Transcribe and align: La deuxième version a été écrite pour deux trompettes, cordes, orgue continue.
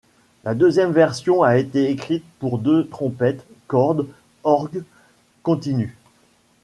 La 0.45 0.55
deuxième 0.55 0.93
version 0.93 1.43
a 1.43 1.57
été 1.57 1.91
écrite 1.91 2.25
pour 2.39 2.57
deux 2.57 2.87
trompettes, 2.87 3.45
cordes, 3.67 4.07
orgue 4.43 4.83
continue. 5.43 5.95